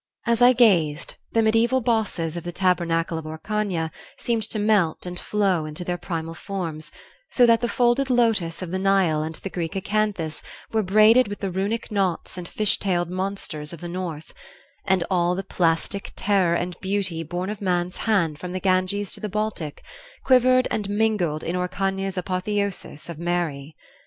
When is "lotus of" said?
8.09-8.71